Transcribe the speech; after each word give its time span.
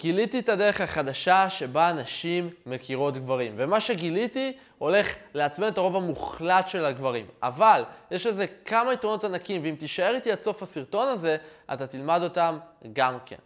גיליתי 0.00 0.38
את 0.38 0.48
הדרך 0.48 0.80
החדשה 0.80 1.50
שבה 1.50 1.92
נשים 1.92 2.50
מכירות 2.66 3.16
גברים, 3.16 3.54
ומה 3.56 3.80
שגיליתי 3.80 4.52
הולך 4.78 5.14
לעצבן 5.34 5.68
את 5.68 5.78
הרוב 5.78 5.96
המוחלט 5.96 6.68
של 6.68 6.84
הגברים. 6.84 7.26
אבל 7.42 7.84
יש 8.10 8.26
לזה 8.26 8.46
כמה 8.64 8.92
יתרונות 8.92 9.24
ענקים, 9.24 9.60
ואם 9.64 9.74
תישאר 9.78 10.14
איתי 10.14 10.32
עד 10.32 10.40
סוף 10.40 10.62
הסרטון 10.62 11.08
הזה, 11.08 11.36
אתה 11.72 11.86
תלמד 11.86 12.20
אותם 12.22 12.58
גם 12.92 13.18
כן. 13.26 13.36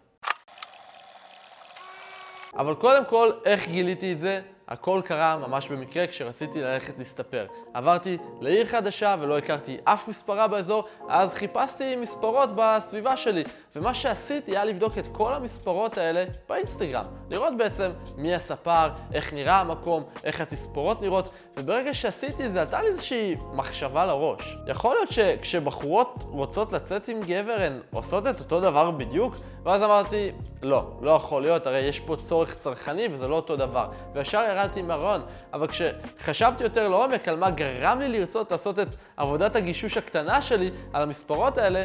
אבל 2.57 2.75
קודם 2.75 3.05
כל, 3.05 3.31
איך 3.45 3.69
גיליתי 3.69 4.13
את 4.13 4.19
זה? 4.19 4.41
הכל 4.69 5.01
קרה 5.05 5.37
ממש 5.37 5.69
במקרה 5.69 6.07
כשרציתי 6.07 6.61
ללכת 6.61 6.99
להסתפר. 6.99 7.47
עברתי 7.75 8.19
לעיר 8.41 8.67
חדשה 8.67 9.17
ולא 9.21 9.39
הכרתי 9.39 9.77
אף 9.85 10.09
מספרה 10.09 10.49
באזור, 10.49 10.85
אז 11.09 11.35
חיפשתי 11.35 11.97
מספרות 11.97 12.51
בסביבה 12.57 13.17
שלי. 13.17 13.45
ומה 13.77 13.95
שעשיתי 13.95 14.51
היה 14.51 14.65
לבדוק 14.65 14.99
את 14.99 15.09
כל 15.13 15.35
המספרות 15.35 15.99
האלה 15.99 16.25
באינסטגרם. 16.48 17.05
לראות 17.30 17.57
בעצם 17.57 17.91
מי 18.16 18.34
הספר, 18.34 18.89
איך 19.12 19.33
נראה 19.33 19.61
המקום, 19.61 20.03
איך 20.25 20.41
התספורות 20.41 21.03
נראות, 21.03 21.29
וברגע 21.57 21.95
שעשיתי 21.95 22.47
את 22.47 22.53
זה 22.53 22.61
עלתה 22.61 22.83
לי 22.83 22.89
איזושהי 22.89 23.37
מחשבה 23.53 24.07
לראש. 24.07 24.57
יכול 24.67 24.95
להיות 24.95 25.12
שכשבחורות 25.12 26.25
רוצות 26.29 26.73
לצאת 26.73 27.09
עם 27.09 27.21
גבר 27.23 27.57
הן 27.61 27.81
עושות 27.93 28.27
את 28.27 28.41
אותו 28.41 28.61
דבר 28.61 28.91
בדיוק? 28.91 29.37
ואז 29.65 29.83
אמרתי, 29.83 30.33
לא, 30.62 30.87
לא 31.01 31.11
יכול 31.11 31.43
להיות, 31.43 31.67
הרי 31.67 31.81
יש 31.81 32.01
פה 32.01 32.17
צורך 32.17 32.55
צרכני 32.55 33.09
וזה 33.11 33.29
לא 33.29 33.37
אותו 33.37 33.56
דבר. 33.56 33.89
וישר 34.15 34.45
ירדתי 34.48 34.83
מהרעיון, 34.83 35.23
אבל 35.53 35.67
כשחשבתי 35.67 36.65
יותר 36.65 36.89
לעומק 36.89 37.29
על 37.29 37.37
מה 37.37 37.51
גרם 37.51 38.01
לי 38.01 38.09
לרצות 38.09 38.53
לעשות 38.53 38.79
את 38.79 38.89
עבודת 39.17 39.56
הגישוש 39.56 39.97
הקטנה 39.97 40.43
שלי 40.43 40.70
על 40.93 41.03
המספרות 41.03 41.59
האלה, 41.59 41.84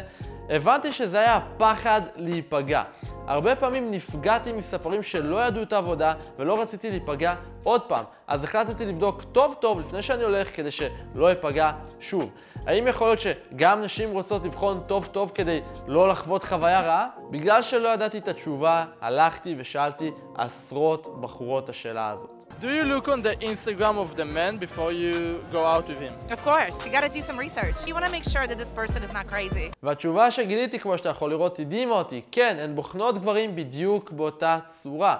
הבנתי 0.50 0.92
שזה 0.92 1.20
היה 1.20 1.36
הפחד 1.36 2.00
להיפגע. 2.16 2.82
הרבה 3.30 3.56
פעמים 3.56 3.90
נפגעתי 3.90 4.52
מספרים 4.52 5.02
שלא 5.02 5.46
ידעו 5.46 5.62
את 5.62 5.72
העבודה 5.72 6.14
ולא 6.38 6.60
רציתי 6.60 6.90
להיפגע 6.90 7.34
עוד 7.62 7.80
פעם. 7.82 8.04
אז 8.28 8.44
החלטתי 8.44 8.86
לבדוק 8.86 9.22
טוב 9.32 9.56
טוב 9.60 9.80
לפני 9.80 10.02
שאני 10.02 10.22
הולך 10.22 10.56
כדי 10.56 10.70
שלא 10.70 11.32
אפגע 11.32 11.72
שוב. 12.00 12.30
האם 12.66 12.86
יכול 12.86 13.06
להיות 13.06 13.20
שגם 13.20 13.82
נשים 13.82 14.12
רוצות 14.12 14.44
לבחון 14.44 14.82
טוב 14.86 15.06
טוב 15.06 15.32
כדי 15.34 15.60
לא 15.86 16.08
לחוות 16.08 16.44
חוויה 16.44 16.80
רעה? 16.80 17.06
בגלל 17.30 17.62
שלא 17.62 17.88
ידעתי 17.88 18.18
את 18.18 18.28
התשובה, 18.28 18.84
הלכתי 19.00 19.54
ושאלתי 19.58 20.10
עשרות 20.34 21.20
בחורות 21.20 21.68
השאלה 21.68 22.10
הזאת. 22.10 22.40
Do 22.60 22.66
you 22.66 22.84
look 22.84 23.08
on 23.08 23.22
the 23.22 23.34
Instagram 23.42 23.96
of 24.04 24.16
the 24.16 24.24
man 24.24 24.58
before 24.58 24.92
you 24.92 25.40
go 25.50 25.64
out 25.64 25.86
with 25.88 26.00
him? 26.06 26.14
Of 26.28 26.44
course, 26.44 26.74
you 26.84 26.90
gotta 26.92 27.08
do 27.08 27.22
some 27.22 27.38
research. 27.38 27.76
You 27.86 27.94
wanna 27.94 28.10
make 28.10 28.24
sure 28.32 28.46
that 28.46 28.58
this 28.58 28.70
person 28.70 29.02
is 29.02 29.12
not 29.12 29.26
crazy. 29.32 29.70
והתשובה 29.82 30.30
שגיליתי, 30.30 30.78
כמו 30.78 30.98
שאתה 30.98 31.08
יכול 31.08 31.30
לראות, 31.30 31.58
הדהימה 31.58 31.94
אותי. 31.94 32.20
כן, 32.32 32.56
הן 32.60 32.74
בוחנות 32.74 33.19
גברים 33.20 33.56
בדיוק 33.56 34.10
באותה 34.10 34.58
צורה. 34.66 35.16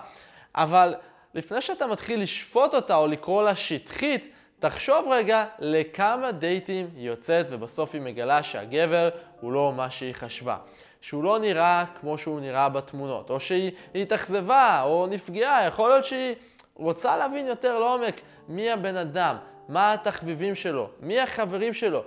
אבל 0.55 0.95
לפני 1.35 1.61
שאתה 1.61 1.87
מתחיל 1.87 2.23
לשפוט 2.23 2.75
אותה 2.75 2.97
או 2.97 3.07
לקרוא 3.07 3.43
לה 3.43 3.55
שטחית, 3.55 4.29
תחשוב 4.59 5.09
רגע 5.11 5.45
לכמה 5.59 6.33
דייטים 6.33 6.91
היא 6.97 7.07
יוצאת 7.07 7.47
ובסוף 7.49 7.95
היא 7.95 8.03
מגלה 8.03 8.43
שהגבר 8.43 9.09
הוא 9.41 9.53
לא 9.53 9.73
מה 9.77 9.91
שהיא 9.91 10.15
חשבה. 10.15 10.57
שהוא 11.01 11.25
לא 11.25 11.39
נראה 11.39 11.85
כמו 12.01 12.19
שהוא 12.19 12.41
נראה 12.41 12.69
בתמונות, 12.69 13.31
או 13.31 13.41
שהיא 13.41 13.71
התאכזבה 13.95 14.83
או 14.83 15.07
נפגעה, 15.11 15.67
יכול 15.67 15.89
להיות 15.89 16.05
שהיא 16.05 16.35
רוצה 16.75 17.17
להבין 17.17 17.47
יותר 17.47 17.79
לעומק 17.79 18.21
מי 18.49 18.71
הבן 18.71 18.97
אדם, 18.97 19.37
מה 19.69 19.93
התחביבים 19.93 20.55
שלו, 20.55 20.91
מי 21.01 21.21
החברים 21.21 21.73
שלו. 21.73 22.03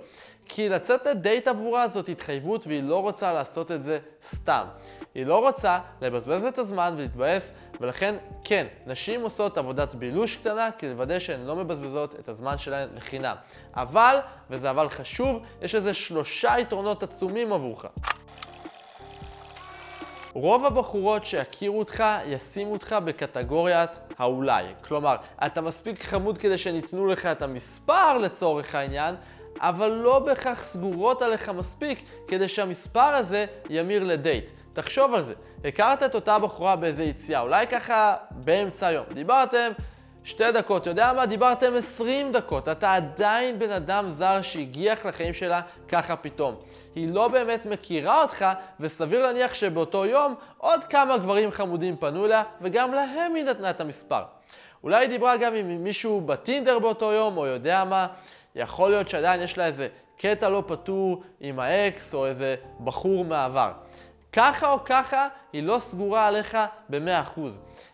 כי 0.48 0.68
לצאת 0.68 1.06
לדייט 1.06 1.48
עבורה 1.48 1.88
זאת 1.88 2.08
התחייבות 2.08 2.66
והיא 2.66 2.82
לא 2.82 3.02
רוצה 3.02 3.32
לעשות 3.32 3.70
את 3.70 3.82
זה 3.82 3.98
סתם. 4.22 4.64
היא 5.14 5.26
לא 5.26 5.38
רוצה 5.38 5.78
לבזבז 6.02 6.44
את 6.44 6.58
הזמן 6.58 6.94
ולהתבאס, 6.96 7.52
ולכן 7.80 8.14
כן, 8.44 8.66
נשים 8.86 9.22
עושות 9.22 9.58
עבודת 9.58 9.94
בילוש 9.94 10.36
קטנה 10.36 10.70
כדי 10.78 10.90
לוודא 10.90 11.18
שהן 11.18 11.40
לא 11.44 11.56
מבזבזות 11.56 12.14
את 12.14 12.28
הזמן 12.28 12.58
שלהן 12.58 12.88
לחינם. 12.94 13.36
אבל, 13.74 14.18
וזה 14.50 14.70
אבל 14.70 14.88
חשוב, 14.88 15.42
יש 15.62 15.74
לזה 15.74 15.94
שלושה 15.94 16.54
יתרונות 16.58 17.02
עצומים 17.02 17.52
עבורך. 17.52 17.86
רוב 20.34 20.64
הבחורות 20.64 21.26
שיכירו 21.26 21.78
אותך 21.78 22.04
ישימו 22.26 22.72
אותך 22.72 22.96
בקטגוריית 23.04 23.98
האולי. 24.18 24.64
כלומר, 24.84 25.16
אתה 25.46 25.60
מספיק 25.60 26.02
חמוד 26.02 26.38
כדי 26.38 26.58
שהן 26.58 26.74
ייתנו 26.74 27.06
לך 27.06 27.26
את 27.26 27.42
המספר 27.42 28.18
לצורך 28.18 28.74
העניין, 28.74 29.14
אבל 29.60 29.90
לא 29.90 30.18
בהכרח 30.18 30.64
סגורות 30.64 31.22
עליך 31.22 31.48
מספיק 31.48 32.02
כדי 32.28 32.48
שהמספר 32.48 33.00
הזה 33.00 33.46
ימיר 33.70 34.04
לדייט. 34.04 34.50
תחשוב 34.72 35.14
על 35.14 35.20
זה, 35.20 35.34
הכרת 35.64 36.02
את 36.02 36.14
אותה 36.14 36.38
בחורה 36.38 36.76
באיזה 36.76 37.04
יציאה, 37.04 37.40
אולי 37.40 37.66
ככה 37.66 38.14
באמצע 38.30 38.86
היום, 38.86 39.04
דיברתם 39.14 39.72
שתי 40.24 40.52
דקות, 40.52 40.86
יודע 40.86 41.12
מה? 41.12 41.26
דיברתם 41.26 41.74
20 41.74 42.32
דקות, 42.32 42.68
אתה 42.68 42.94
עדיין 42.94 43.58
בן 43.58 43.70
אדם 43.70 44.08
זר 44.08 44.42
שהגיח 44.42 45.06
לחיים 45.06 45.32
שלה 45.32 45.60
ככה 45.88 46.16
פתאום. 46.16 46.54
היא 46.94 47.08
לא 47.12 47.28
באמת 47.28 47.66
מכירה 47.66 48.22
אותך, 48.22 48.46
וסביר 48.80 49.22
להניח 49.22 49.54
שבאותו 49.54 50.06
יום 50.06 50.34
עוד 50.58 50.84
כמה 50.84 51.18
גברים 51.18 51.50
חמודים 51.50 51.96
פנו 51.96 52.24
אליה, 52.24 52.42
וגם 52.60 52.92
להם 52.92 53.34
היא 53.34 53.44
נתנה 53.44 53.70
את 53.70 53.80
המספר. 53.80 54.22
אולי 54.82 54.96
היא 54.96 55.08
דיברה 55.08 55.36
גם 55.36 55.54
עם 55.54 55.84
מישהו 55.84 56.20
בטינדר 56.20 56.78
באותו 56.78 57.12
יום, 57.12 57.36
או 57.36 57.46
יודע 57.46 57.84
מה, 57.84 58.06
יכול 58.54 58.90
להיות 58.90 59.08
שעדיין 59.08 59.40
יש 59.40 59.58
לה 59.58 59.66
איזה 59.66 59.88
קטע 60.18 60.48
לא 60.48 60.62
פתור 60.66 61.22
עם 61.40 61.58
האקס, 61.58 62.14
או 62.14 62.26
איזה 62.26 62.56
בחור 62.84 63.24
מעבר. 63.24 63.72
ככה 64.32 64.70
או 64.72 64.84
ככה, 64.84 65.28
היא 65.52 65.62
לא 65.62 65.78
סגורה 65.78 66.26
עליך 66.26 66.58
ב-100%. 66.88 67.40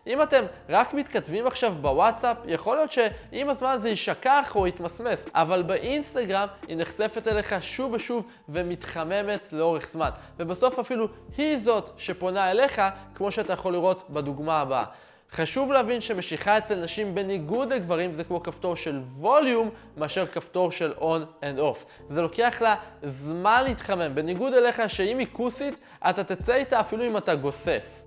אם 0.07 0.21
אתם 0.21 0.43
רק 0.69 0.93
מתכתבים 0.93 1.47
עכשיו 1.47 1.73
בוואטסאפ, 1.81 2.37
יכול 2.45 2.75
להיות 2.75 2.91
שעם 2.91 3.49
הזמן 3.49 3.75
זה 3.79 3.89
יישכח 3.89 4.51
או 4.55 4.67
יתמסמס, 4.67 5.27
אבל 5.35 5.63
באינסטגרם 5.63 6.47
היא 6.67 6.77
נחשפת 6.77 7.27
אליך 7.27 7.55
שוב 7.63 7.93
ושוב 7.93 8.25
ומתחממת 8.49 9.53
לאורך 9.53 9.87
זמן. 9.91 10.09
ובסוף 10.39 10.79
אפילו 10.79 11.07
היא 11.37 11.57
זאת 11.57 11.89
שפונה 11.97 12.51
אליך, 12.51 12.81
כמו 13.15 13.31
שאתה 13.31 13.53
יכול 13.53 13.73
לראות 13.73 14.09
בדוגמה 14.09 14.61
הבאה. 14.61 14.85
חשוב 15.33 15.71
להבין 15.71 16.01
שמשיכה 16.01 16.57
אצל 16.57 16.75
נשים 16.75 17.15
בניגוד 17.15 17.73
לגברים 17.73 18.13
זה 18.13 18.23
כמו 18.23 18.43
כפתור 18.43 18.75
של 18.75 18.97
ווליום 18.97 19.69
מאשר 19.97 20.25
כפתור 20.25 20.71
של 20.71 20.93
on 20.97 21.25
and 21.43 21.59
off. 21.59 21.85
זה 22.07 22.21
לוקח 22.21 22.61
לה 22.61 22.75
זמן 23.03 23.63
להתחמם, 23.63 24.15
בניגוד 24.15 24.53
אליך 24.53 24.81
שאם 24.87 25.17
היא 25.17 25.27
כוסית, 25.31 25.79
אתה 26.09 26.23
תצא 26.23 26.53
איתה 26.53 26.79
אפילו 26.79 27.05
אם 27.05 27.17
אתה 27.17 27.35
גוסס. 27.35 28.05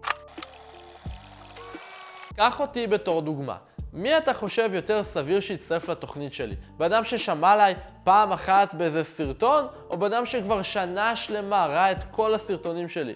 קח 2.37 2.61
אותי 2.61 2.87
בתור 2.87 3.23
דוגמה. 3.23 3.57
מי 3.93 4.19
אתה 4.19 4.34
חושב 4.34 4.71
יותר 4.73 5.03
סביר 5.03 5.41
שיצטרף 5.41 5.89
לתוכנית 5.89 6.33
שלי? 6.33 6.55
בן 6.77 6.93
אדם 6.93 7.05
ששמע 7.05 7.53
עליי 7.53 7.75
פעם 8.05 8.33
אחת 8.33 8.75
באיזה 8.75 9.05
סרטון, 9.05 9.67
או 9.91 9.99
בן 9.99 10.13
אדם 10.13 10.27
שכבר 10.27 10.63
שנה 10.63 11.17
שלמה 11.17 11.67
ראה 11.67 11.91
את 11.91 12.05
כל 12.11 12.34
הסרטונים 12.34 12.89
שלי? 12.89 13.15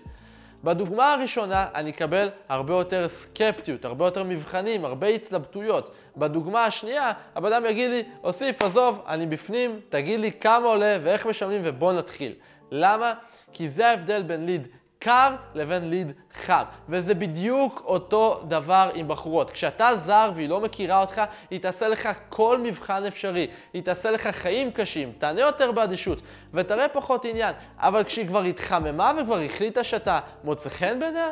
בדוגמה 0.65 1.13
הראשונה 1.13 1.67
אני 1.75 1.91
אקבל 1.91 2.29
הרבה 2.49 2.75
יותר 2.75 3.09
סקפטיות, 3.09 3.85
הרבה 3.85 4.05
יותר 4.05 4.25
מבחנים, 4.25 4.85
הרבה 4.85 5.07
התלבטויות. 5.07 5.91
בדוגמה 6.17 6.65
השנייה, 6.65 7.13
הבן 7.35 7.53
אדם 7.53 7.67
יגיד 7.67 7.91
לי, 7.91 8.03
אוסיף, 8.25 8.63
עזוב, 8.63 9.03
אני 9.07 9.27
בפנים, 9.27 9.81
תגיד 9.89 10.21
לי 10.21 10.33
כמה 10.33 10.67
עולה 10.67 10.99
ואיך 11.03 11.27
משלמים 11.27 11.61
ובוא 11.65 11.93
נתחיל. 11.93 12.35
למה? 12.71 13.13
כי 13.53 13.69
זה 13.69 13.89
ההבדל 13.89 14.23
בין 14.23 14.47
ליד 14.47 14.69
קר 14.99 15.35
לבין 15.55 15.91
ליד 15.91 16.13
חם. 16.35 16.63
וזה 16.89 17.15
בדיוק 17.15 17.83
אותו 17.85 18.43
דבר 18.49 18.91
עם 18.95 19.09
בחורות. 19.09 19.51
כשאתה 19.51 19.97
זר 19.97 20.33
והיא 20.35 20.49
לא 20.49 20.61
מכירה 20.61 21.01
אותך, 21.01 21.23
היא 21.51 21.61
תעשה 21.61 21.89
לך 21.89 22.09
כל 22.29 22.59
מבחן 22.63 23.05
אפשרי. 23.05 23.47
היא 23.73 23.83
תעשה 23.83 24.11
לך 24.11 24.27
חיים 24.27 24.71
קשים, 24.71 25.13
תענה 25.19 25.41
יותר 25.41 25.73
באדישות, 25.73 26.23
ותראה 26.55 26.89
פחות 26.89 27.25
עניין. 27.25 27.55
אבל 27.79 28.05
כשהיא 28.05 28.29
כבר 28.29 28.43
התחממה 28.43 29.13
וכבר 29.19 29.39
החליטה 29.39 29.85
שאתה 29.85 30.21
מוצא 30.45 30.71
חן 30.71 31.01
בעיניה, 31.01 31.29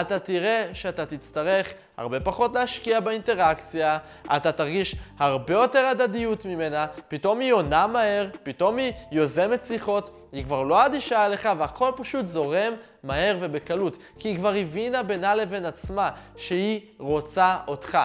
אתה 0.00 0.18
תראה 0.18 0.70
שאתה 0.72 1.06
תצטרך 1.06 1.72
הרבה 1.96 2.20
פחות 2.20 2.54
להשקיע 2.54 3.00
באינטראקציה, 3.00 3.98
אתה 4.36 4.52
תרגיש 4.52 4.96
הרבה 5.18 5.54
יותר 5.54 5.86
הדדיות 5.86 6.44
ממנה, 6.44 6.86
פתאום 7.08 7.40
היא 7.40 7.52
עונה 7.52 7.86
מהר, 7.86 8.26
פתאום 8.42 8.76
היא 8.76 8.92
יוזמת 9.12 9.62
שיחות, 9.62 10.28
היא 10.32 10.44
כבר 10.44 10.62
לא 10.62 10.86
אדישה 10.86 11.26
אליך 11.26 11.48
והכל 11.58 11.92
פשוט 11.96 12.26
זורם 12.26 12.72
מהר 13.02 13.36
ובקלות, 13.40 13.96
כי 14.18 14.28
היא 14.28 14.36
כבר 14.36 14.52
הבינה 14.54 15.02
בינה 15.02 15.34
לבין 15.34 15.64
עצמה 15.64 16.10
שהיא 16.36 16.80
רוצה 16.98 17.56
אותך. 17.68 17.98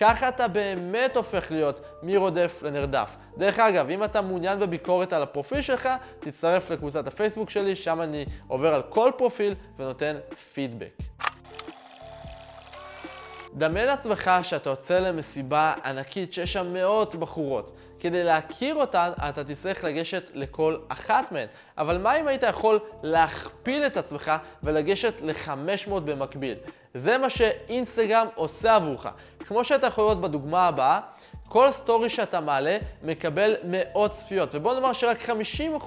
ככה 0.00 0.28
אתה 0.28 0.48
באמת 0.48 1.16
הופך 1.16 1.50
להיות 1.50 1.80
מרודף 2.02 2.62
לנרדף. 2.62 3.16
דרך 3.36 3.58
אגב, 3.58 3.90
אם 3.90 4.04
אתה 4.04 4.20
מעוניין 4.20 4.58
בביקורת 4.58 5.12
על 5.12 5.22
הפרופיל 5.22 5.62
שלך, 5.62 5.88
תצטרף 6.20 6.70
לקבוצת 6.70 7.06
הפייסבוק 7.06 7.50
שלי, 7.50 7.76
שם 7.76 8.00
אני 8.00 8.24
עובר 8.48 8.74
על 8.74 8.82
כל 8.82 9.10
פרופיל 9.16 9.54
ונותן 9.78 10.16
פידבק. 10.54 10.92
דמיין 13.56 13.86
לעצמך 13.86 14.30
שאתה 14.42 14.70
יוצא 14.70 14.98
למסיבה 14.98 15.74
ענקית 15.84 16.32
שיש 16.32 16.52
שם 16.52 16.72
מאות 16.72 17.14
בחורות. 17.14 17.72
כדי 18.00 18.24
להכיר 18.24 18.74
אותן, 18.74 19.10
אתה 19.28 19.44
תצטרך 19.44 19.84
לגשת 19.84 20.30
לכל 20.34 20.76
אחת 20.88 21.32
מהן. 21.32 21.46
אבל 21.78 21.98
מה 21.98 22.20
אם 22.20 22.28
היית 22.28 22.42
יכול 22.42 22.78
להכפיל 23.02 23.86
את 23.86 23.96
עצמך 23.96 24.32
ולגשת 24.62 25.14
ל-500 25.20 26.00
במקביל? 26.00 26.54
זה 26.94 27.18
מה 27.18 27.30
שאינסטגרם 27.30 28.26
עושה 28.34 28.74
עבורך. 28.76 29.06
כמו 29.38 29.64
שאתה 29.64 29.86
יכול 29.86 30.04
לראות 30.04 30.20
בדוגמה 30.20 30.68
הבאה, 30.68 31.00
כל 31.48 31.70
סטורי 31.70 32.08
שאתה 32.08 32.40
מעלה 32.40 32.78
מקבל 33.02 33.56
מאות 33.64 34.10
צפיות, 34.10 34.54
ובוא 34.54 34.74
נאמר 34.74 34.92
שרק 34.92 35.18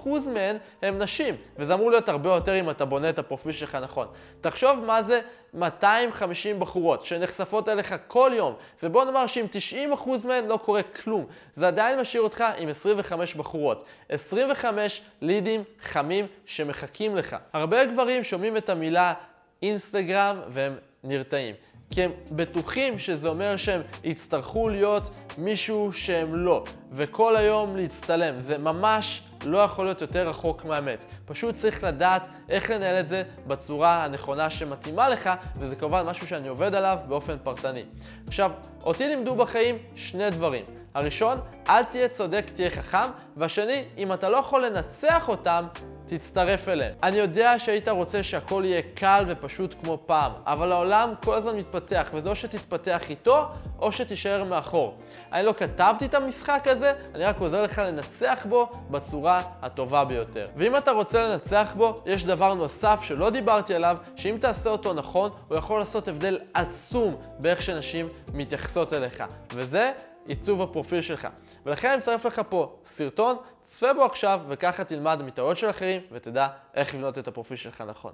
50% 0.04 0.10
מהן 0.34 0.58
הם 0.82 1.00
נשים, 1.00 1.36
וזה 1.58 1.74
אמור 1.74 1.92
להיות 1.92 2.10
הרבה 2.10 2.30
יותר 2.30 2.60
אם 2.60 2.70
אתה 2.70 2.86
בונה 2.86 3.10
את 3.10 3.20
הפרופיל 3.20 3.52
שלך 3.52 3.76
נכון. 3.76 4.08
תחשוב 4.42 4.84
מה 4.86 5.04
זה 5.04 5.20
250 5.54 6.60
בחורות 6.60 7.06
שנחשפות 7.06 7.70
אליך 7.70 7.96
כל 8.08 8.32
יום, 8.34 8.54
ובוא 8.84 9.06
נאמר 9.06 9.28
שאם 9.28 9.46
90% 10.04 10.28
מהן 10.28 10.46
לא 10.46 10.60
קורה 10.66 10.84
כלום, 10.84 11.26
זה 11.54 11.68
עדיין 11.68 12.00
משאיר 12.00 12.24
אותך 12.24 12.44
עם 12.58 12.70
25 12.70 13.36
בחורות. 13.36 13.84
25 14.10 15.02
לידים 15.22 15.64
חמים 15.82 16.28
שמחכים 16.46 17.16
לך. 17.16 17.36
הרבה 17.54 17.86
גברים 17.86 18.24
שומעים 18.24 18.58
את 18.58 18.70
המילה 18.70 19.14
אינסטגרם 19.62 20.40
והם 20.50 20.76
נרתעים. 21.04 21.56
כי 21.90 22.04
הם 22.04 22.12
בטוחים 22.32 23.00
שזה 23.00 23.28
אומר 23.28 23.58
שהם 23.58 23.82
יצטרכו 24.04 24.70
להיות 24.70 25.10
מישהו 25.38 25.94
שהם 25.94 26.36
לא, 26.36 26.64
וכל 26.92 27.36
היום 27.36 27.76
להצטלם. 27.76 28.40
זה 28.40 28.58
ממש 28.58 29.22
לא 29.44 29.58
יכול 29.58 29.86
להיות 29.86 30.02
יותר 30.02 30.30
רחוק 30.30 30.66
מהאמת. 30.66 31.06
פשוט 31.26 31.56
צריך 31.56 31.84
לדעת 31.84 32.28
איך 32.50 32.70
לנהל 32.70 33.00
את 33.00 33.08
זה 33.08 33.24
בצורה 33.48 34.06
הנכונה 34.06 34.50
שמתאימה 34.50 35.10
לך, 35.10 35.30
וזה 35.60 35.76
כמובן 35.76 36.06
משהו 36.06 36.28
שאני 36.28 36.48
עובד 36.48 36.76
עליו 36.76 36.98
באופן 37.08 37.38
פרטני. 37.44 37.84
עכשיו, 38.28 38.52
אותי 38.84 39.08
לימדו 39.08 39.36
בחיים 39.36 39.78
שני 39.96 40.30
דברים. 40.30 40.66
הראשון, 40.94 41.40
אל 41.70 41.84
תהיה 41.84 42.08
צודק, 42.08 42.46
תהיה 42.54 42.70
חכם, 42.70 43.08
והשני, 43.38 43.84
אם 43.98 44.14
אתה 44.14 44.30
לא 44.30 44.38
יכול 44.38 44.66
לנצח 44.66 45.30
אותם, 45.30 45.66
תצטרף 46.08 46.70
אליהם. 46.70 46.94
אני 47.04 47.18
יודע 47.18 47.60
שהיית 47.60 47.88
רוצה 47.88 48.24
שהכל 48.24 48.64
יהיה 48.66 48.82
קל 48.96 49.26
ופשוט 49.28 49.76
כמו 49.82 49.98
פעם, 50.06 50.32
אבל 50.46 50.72
העולם 50.72 51.14
כל 51.24 51.36
הזמן 51.36 51.56
מתפתח, 51.56 52.10
וזה 52.14 52.30
או 52.30 52.36
שתתפתח 52.36 53.10
איתו, 53.10 53.46
או 53.80 53.92
שתישאר 53.92 54.44
מאחור. 54.44 54.98
אני 55.34 55.46
לא 55.46 55.54
כתבתי 55.58 56.06
את 56.06 56.14
המשחק 56.14 56.68
הזה, 56.68 56.94
אני 57.16 57.24
רק 57.24 57.40
עוזר 57.40 57.64
לך 57.64 57.80
לנצח 57.80 58.46
בו 58.50 58.70
בצורה 58.92 59.42
הטובה 59.62 60.06
ביותר. 60.06 60.48
ואם 60.56 60.78
אתה 60.78 60.92
רוצה 60.92 61.30
לנצח 61.30 61.74
בו, 61.78 62.02
יש 62.06 62.26
דבר 62.26 62.54
נוסף 62.54 63.00
שלא 63.04 63.30
דיברתי 63.30 63.74
עליו, 63.74 63.98
שאם 64.16 64.38
תעשה 64.40 64.70
אותו 64.70 64.94
נכון, 64.94 65.32
הוא 65.48 65.58
יכול 65.58 65.80
לעשות 65.80 66.08
הבדל 66.08 66.40
עצום 66.54 67.16
באיך 67.40 67.62
שנשים 67.62 68.10
מתייחסות 68.34 68.94
אליך. 68.94 69.24
וזה 69.54 69.92
עיצוב 70.28 70.62
הפרופיל 70.62 71.02
שלך. 71.02 71.28
ולכן 71.66 71.88
אני 71.88 71.98
מצרף 71.98 72.26
לך 72.26 72.42
פה 72.50 72.76
סרטון, 72.86 73.38
צפה 73.62 73.94
בו 73.94 74.06
עכשיו 74.06 74.42
וככה 74.48 74.84
תלמד 74.84 75.22
מטעויות 75.26 75.58
של 75.58 75.70
אחרים 75.70 76.02
ותדע 76.12 76.48
איך 76.74 76.96
לבנות 76.96 77.18
את 77.18 77.28
הפרופיל 77.28 77.58
שלך 77.58 77.82
נכון. 77.82 78.12